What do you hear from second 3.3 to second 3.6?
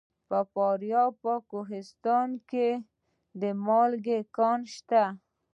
د